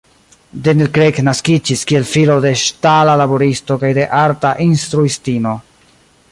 [0.67, 5.57] Daniel Craig naskiĝis kiel filo de ŝtala laboristo kaj de arta instruistino.